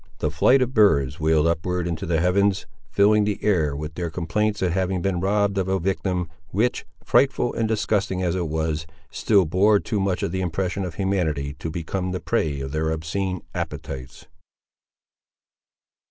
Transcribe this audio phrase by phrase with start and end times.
[0.17, 4.63] The flight of birds wheeled upward into the heavens, filling the air with their complaints
[4.63, 9.45] at having been robbed of a victim which, frightful and disgusting as it was, still
[9.45, 13.41] bore too much of the impression of humanity to become the prey of their obscene
[13.53, 14.25] appetites.